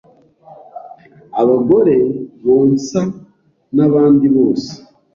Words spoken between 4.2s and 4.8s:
bose